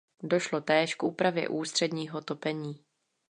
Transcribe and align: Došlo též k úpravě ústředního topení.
Došlo 0.23 0.61
též 0.61 0.95
k 0.95 1.03
úpravě 1.03 1.49
ústředního 1.49 2.21
topení. 2.21 2.85